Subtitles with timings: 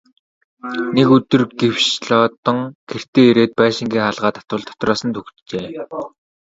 [0.95, 2.59] Нэг өдөр гэвш Лодон
[2.89, 5.65] гэртээ ирээд байшингийн хаалгаа татвал дотроос түгжжээ.